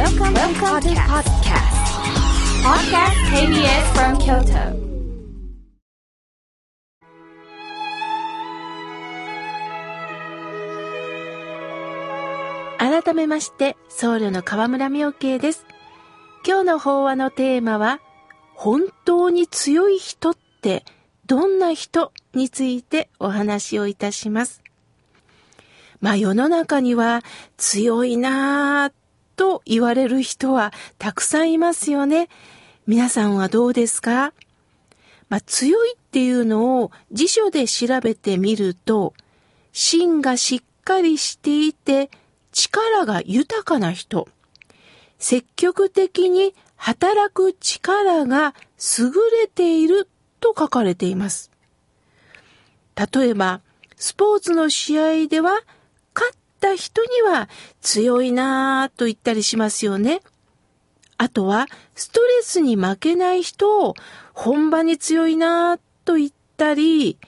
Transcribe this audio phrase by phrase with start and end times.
[0.00, 1.76] Welcome, Welcome to podcast.
[2.64, 4.72] Podcast KBS from Kyoto.
[12.78, 15.66] 改めまして、僧侶の河村明慶です。
[16.46, 18.00] 今日の法話のテーマは、
[18.54, 20.82] 本当に強い人って
[21.26, 24.62] どんな人についてお話をいたします。
[26.00, 27.20] まあ世の中には
[27.58, 28.99] 強いなぁ
[29.40, 32.28] と言われる人はたくさんいますよね。
[32.86, 34.34] 皆さんはどうですか？
[35.30, 39.14] まあ強いっていうのを辞書で調べてみると、
[39.72, 42.10] 芯がしっかりしていて
[42.52, 44.28] 力が豊かな人、
[45.18, 48.54] 積極的に働く力が
[48.98, 49.10] 優
[49.40, 50.06] れている
[50.40, 51.50] と書かれています。
[52.94, 53.62] 例えば、
[53.96, 55.62] スポーツの試合では、
[56.70, 57.48] った人には
[57.80, 60.20] 強いなぁと言ったりしますよね。
[61.18, 63.94] あとは、ストレスに負けない人を
[64.32, 67.18] 本場に強いなぁと言ったり、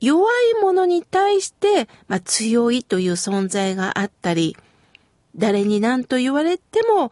[0.00, 4.56] 弱いものに対して、まあ、強いという存在があったり、
[5.34, 7.10] 誰に何と言われても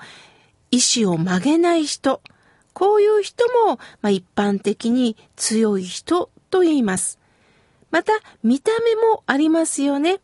[0.70, 2.20] 意志を曲げない人、
[2.74, 7.18] こういう人も、まあ、一般的に強い人と言います。
[7.90, 8.12] また、
[8.44, 10.20] 見た目もありますよね。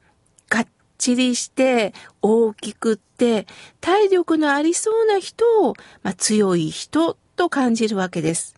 [0.99, 3.47] ちりして、大きくって、
[3.81, 8.55] 体力のありそうな人を、まあ、強い人と感じるわけです。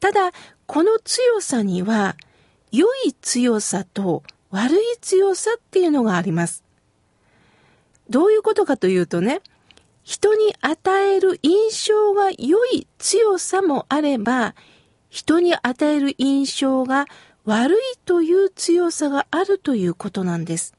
[0.00, 0.32] ただ、
[0.66, 2.16] この強さには、
[2.70, 6.64] 良い強さと悪い強さっていうのがあります。
[8.08, 9.40] どういうことかというとね、
[10.02, 14.54] 人に与える印象が良い強さもあれば、
[15.10, 17.06] 人に与える印象が
[17.44, 20.74] 悪いという強さがあるということなんです。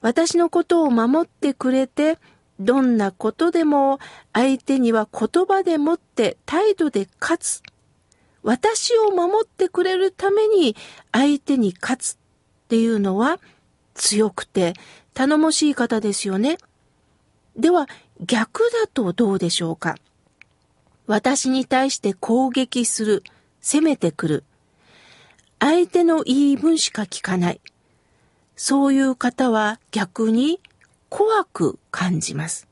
[0.00, 2.18] 私のことを守ってくれて、
[2.60, 3.98] どんなことでも
[4.32, 7.62] 相手には言葉でもって態度で勝つ。
[8.42, 10.76] 私を守ってくれるために
[11.12, 12.16] 相手に勝つっ
[12.68, 13.40] ていうのは
[13.94, 14.74] 強くて
[15.14, 16.58] 頼もしい方ですよね。
[17.56, 17.88] では
[18.20, 19.96] 逆だとどうでしょうか？
[21.06, 23.22] 私に対して攻撃する、
[23.60, 24.44] 攻めてくる。
[25.58, 27.60] 相手の言い分しか聞かない。
[28.58, 30.60] そういう方は逆に
[31.08, 32.66] 怖く感じます。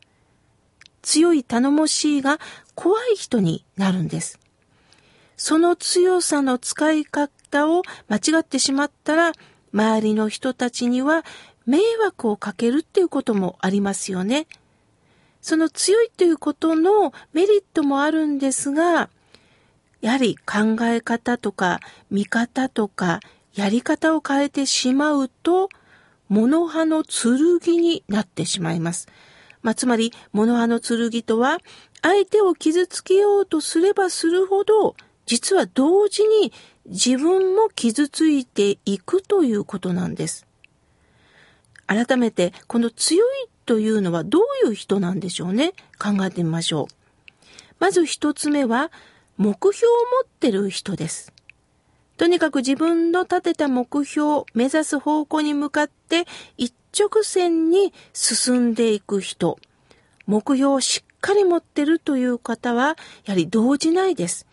[1.01, 2.41] 強い頼もしいが
[2.75, 4.41] 怖い人になるんです。
[5.37, 9.33] その強さの使い方を間違ってしまったら、
[9.73, 11.25] 周りの人たちには
[11.67, 14.49] 迷惑をかけるっていうこともありますよね。
[15.41, 19.09] その強いということのメリットもあるんですが、
[20.01, 21.79] やはり考え方とか
[22.11, 23.21] 見方とか
[23.57, 25.71] やり方を変えてしまうと、
[26.29, 29.09] 物刃の剣になってしまいます。
[29.63, 31.59] まあ、つまり、物刃の剣とは、
[32.03, 34.95] 相手を傷つけようとすればするほど、
[35.25, 36.53] 実は同時に
[36.85, 40.47] 自分も傷ついていくということなんです。
[41.87, 45.73] 改めて、この強いというのはどういう人なんでしょうね？
[45.99, 46.95] 考えてみましょう。
[47.79, 48.93] まず一つ目は、
[49.37, 49.91] 目標を
[50.23, 51.33] 持ってる人です。
[52.17, 59.59] とにかく自分の立てた目標、目指す方向に向かって一直線に進んでいく人。
[60.27, 64.47] 目標をしっかり持ってるという方は、やはり動じないです。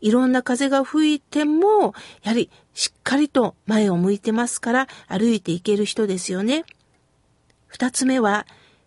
[0.00, 6.64] いろんな風が吹いても、やはりしっかりと前を向いてますから歩いていける人ですよね。
[7.66, 8.46] 二つ目は、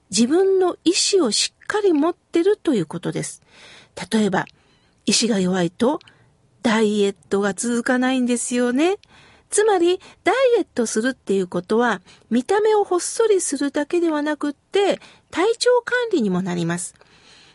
[0.10, 3.42] 自分の意志をしっかり持ってるということです。
[4.12, 4.46] 例えば、
[5.06, 6.00] 意志が弱いと、
[6.66, 8.98] ダイエットが続かないんですよね。
[9.52, 15.00] つまり、ダイエットするっていうことは、見た目をほっそりするだけではなくって、
[15.30, 16.96] 体調管理にもなります。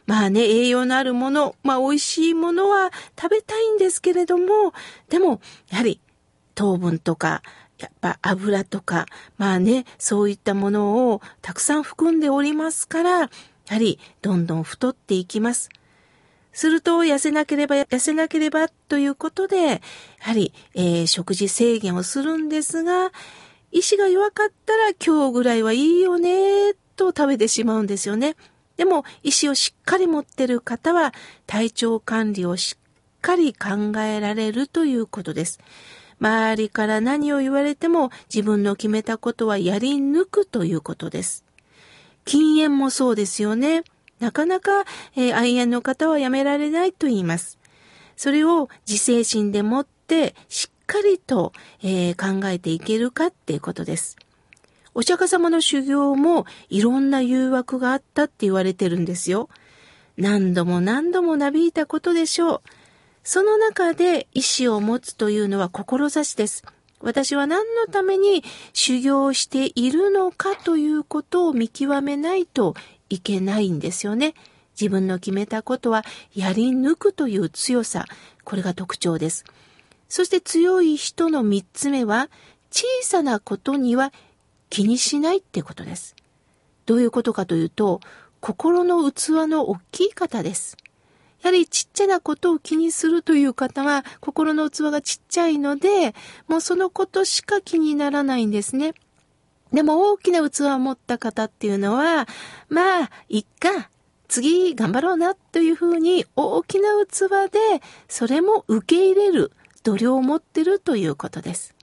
[0.06, 4.72] まあね、栄養のあるもの、まあ美味しいものは食べたいんですけれども、
[5.08, 5.40] でも、
[5.70, 6.00] やはり
[6.54, 7.42] 糖分とか、
[7.78, 9.06] やっぱ油とか、
[9.38, 13.28] まあね、そういったものをたくさん含んでおりますから、や
[13.66, 15.68] はりどんどん太っていきます。
[16.52, 19.80] すると、痩せなければ、痩せなければということで、や
[20.20, 23.12] はり、えー食事制限をするんですが、
[23.72, 28.36] 意志が弱かったら今日ぐらいはいいよね、と食べてしまうんですよね。
[28.76, 31.12] でも、意志をしっかり持ってる方は、
[31.46, 35.60] 体調管理をしっかり考えられるということです。
[36.20, 41.44] 周りから何を言われても自分の決めたことはやり抜くということです。
[42.26, 43.82] 禁煙もそうですよね。
[44.20, 44.84] なかなか、
[45.16, 47.58] えー愛煙の方はやめられないと言います。
[48.16, 51.52] それを自制心でもってしっかりと、
[51.82, 54.16] えー考えていけるかっていうことです。
[54.94, 59.48] お釈迦様の修行もいろんな誘惑があったって言われてるんですよ。
[60.16, 62.62] 何度も何度もなびいたことでしょう。
[63.22, 66.64] その中で意志を持つというのは志です。
[67.00, 68.44] 私は何のために
[68.74, 72.74] 修行しているのかということを見極めないと
[73.10, 74.34] いけないんですよね。
[74.80, 76.04] 自分の決めたことは
[76.34, 78.06] やり抜くという強さ。
[78.44, 79.44] これが特徴です。
[80.08, 82.30] そして強い人の三つ目は、
[82.70, 84.12] 小さなことには
[84.70, 86.16] 気にしないってことです。
[86.86, 88.00] どういうことかというと、
[88.40, 90.76] 心の器の大きい方です。
[91.42, 96.14] やはりちっちゃなことを気にするという方は心の器がちっちゃいので、
[96.48, 98.94] もうそのことしか気にならないんですね。
[99.72, 102.26] でも大きな器を持った方っていうのは、
[102.68, 103.90] まあ、いっか、
[104.28, 107.58] 次頑張ろうなというふうに大きな器で
[108.08, 109.50] それも受け入れる
[109.82, 111.74] 度量を持ってるということです。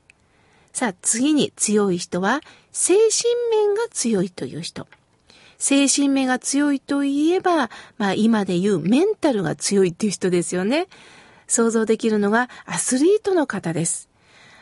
[0.72, 2.40] さあ次に強い人は
[2.72, 3.04] 精神
[3.52, 4.88] 面が強いという人。
[5.58, 10.88] 精神面が強いといえば、まあ今で言うメンタルが強いっていう人ですよね。
[11.48, 14.08] 想像できるのがアスリートの方です。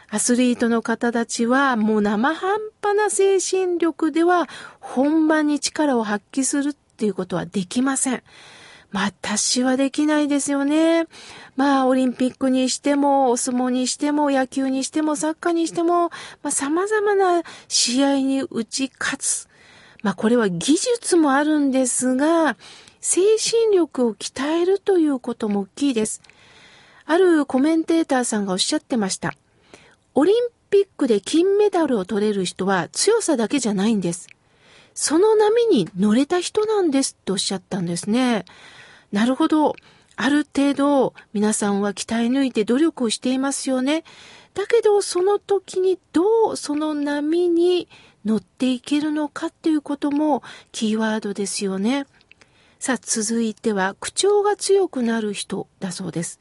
[0.09, 4.47] アスリートの方たちはもう生半端な精神力では
[4.79, 8.23] 本番に力を発揮するっていうことはできません。
[8.91, 11.07] 私はできないですよね。
[11.57, 16.11] まあ、オリンピックにしても、お相撲にしても、野球にしても、サッカーにしても、
[16.43, 19.49] まあ、様々な試合に打ち勝つ。
[20.05, 22.57] まあこれは技術もあるんですが、
[23.01, 26.21] 精神力を鍛えるということも大きいです。
[27.05, 29.33] あるコメンテーターさんがおっしゃってました。
[30.15, 30.35] オリン
[30.69, 34.27] ピックで金メダルを取れる人は強さだけじゃないんです。
[34.93, 38.45] その波に乗れた人なんですとおっしゃったんですね。
[39.11, 39.75] なるほど。
[40.15, 44.05] ある程度皆さんは鍛え抜いて努力をしていますよね。
[44.53, 47.89] だけどその時にどうその波に
[48.23, 50.41] 乗っていけるのかっていうことも
[50.71, 52.07] キーワードですよね。
[52.79, 56.39] さあ、続いては、口調が強くなる人だそうです。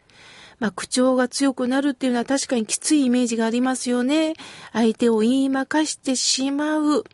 [0.59, 4.35] まあ、口調が強くなるっていうのは確かにきついイメージがありますよね。
[4.73, 7.05] 相手を言いまかしてしまう。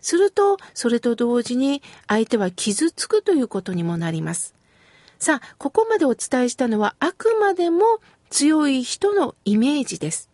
[0.00, 4.54] すると、それと同時に相手は傷つくということにもなります。
[5.18, 7.84] さあ、ここまでお伝えしたのはあくまでも
[8.30, 10.30] 強い人のイメージです。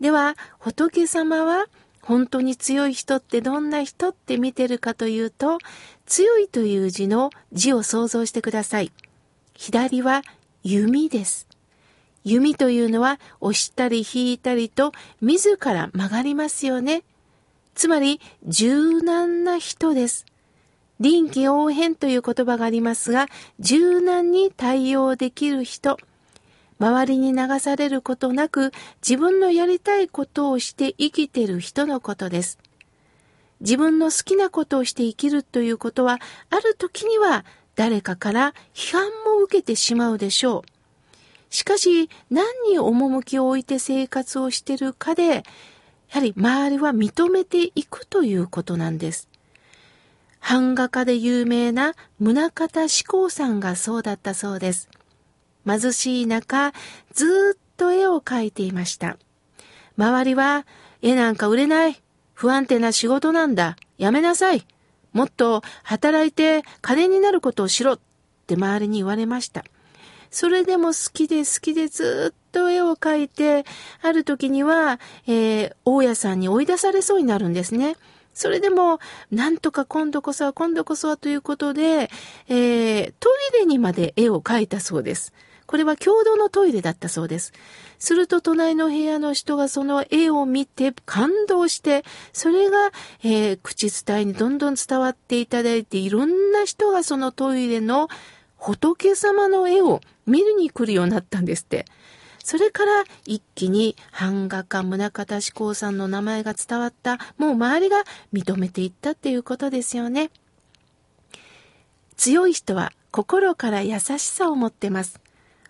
[0.00, 1.66] では、仏様は
[2.02, 5.58] 本当に強い人ってどんな人って見てるかというと、
[6.04, 8.92] 強いという字の字を想像してください。
[9.54, 10.22] 左は
[10.62, 11.53] 弓です。
[12.24, 17.02] 弓というのは押したり引いたりと自ら曲がりますよね。
[17.74, 20.24] つまり柔軟な人です。
[21.00, 23.26] 臨機応変という言葉がありますが、
[23.58, 25.98] 柔軟に対応できる人。
[26.78, 28.72] 周りに流されることなく
[29.02, 32.58] 自分のやりたいことをして生きてる人のことです。
[33.60, 36.20] 自分の好きなことをして生きるということは、
[36.50, 37.44] ある時には
[37.76, 40.73] 誰かから批判も受けてしまうでしょう。
[41.50, 45.42] しかし、何に趣を置いて生活をしてるかで、や
[46.10, 49.28] はり周りは認めていくということなんです。
[50.40, 54.88] 版画家で有名な宗像志功さんがそうだったそうです。
[55.66, 56.72] 貧しい中、
[57.12, 59.16] ずっと絵を描いていました。
[59.96, 60.66] 周りは、
[61.02, 62.00] 絵なんか売れない。
[62.34, 63.76] 不安定な仕事なんだ。
[63.96, 64.66] やめなさい。
[65.12, 68.00] もっと働いて金になることをしろっ
[68.46, 69.64] て周りに言われました。
[70.34, 73.64] それでも好きで好きでずっと絵を描いて、
[74.02, 74.98] ある時には、
[75.28, 77.96] えー、大家さんに追い出されそうになるんですね。
[78.34, 78.98] それでも、
[79.30, 82.10] なんとか今度こそは今度こそはということで、
[82.48, 85.32] えー、トイレにまで絵を描いたそうです。
[85.66, 87.52] これは共同のトイレだったそうです。
[88.00, 92.90] すると隣の部屋の人がその絵を見て感動して、それが、
[93.22, 98.08] えー、口伝えにどんどん伝わっていただいて、いろんな人がそのトイレの
[98.64, 101.84] 仏様の絵を見るに来るようになったんですって。
[102.42, 110.30] それから一気に版画家宗像志功さんの名前が伝わった、もう周りが認めていったっていうことですよね。
[112.16, 115.20] 強い人は心から優しさを持ってます。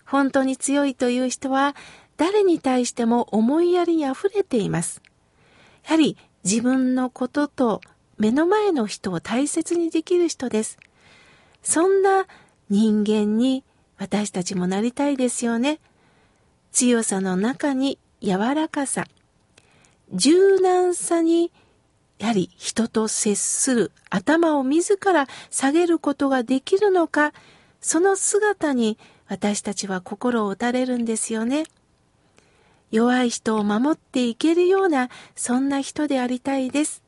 [0.05, 1.75] 本当に強いという人は
[2.17, 5.03] 誰に対しても思いやりに溢れています。
[5.85, 7.81] やはり自分のことと
[8.19, 10.79] 目の前の人を大切にできる人です。
[11.63, 12.27] そんな
[12.71, 13.65] 人間に
[13.99, 15.81] 私たちもなりたいですよね。
[16.73, 19.07] 強さの中に柔らかさ、
[20.13, 21.53] 柔軟さに
[22.19, 27.33] やはり人と接する頭を自ら下げることができるのか、
[27.81, 31.65] その姿に私たちは心を打たれるんですよね。
[32.91, 37.04] 弱い人を守っていけるような、そんな人でありたいです。